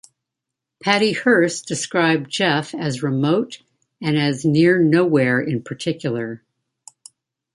[0.81, 3.61] Patty Hearst described Jeff as remote
[4.01, 6.43] and as near nowhere in particular.